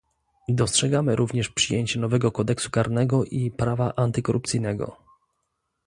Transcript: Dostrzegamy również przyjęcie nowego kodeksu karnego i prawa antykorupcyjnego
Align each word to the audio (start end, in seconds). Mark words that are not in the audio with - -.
Dostrzegamy 0.49 1.15
również 1.15 1.49
przyjęcie 1.49 1.99
nowego 1.99 2.31
kodeksu 2.31 2.69
karnego 2.71 3.25
i 3.25 3.51
prawa 3.51 3.93
antykorupcyjnego 3.95 4.97